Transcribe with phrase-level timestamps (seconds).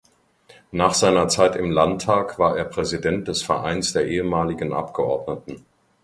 [0.71, 5.63] Nach seiner Zeit im Landtag war er Präsident des Vereins der ehemaligen Abgeordneten.